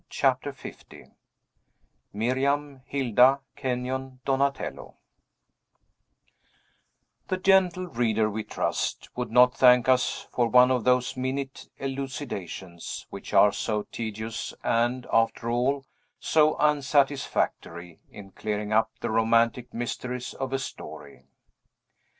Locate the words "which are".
13.11-13.51